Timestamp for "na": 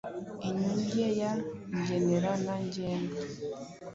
2.45-2.55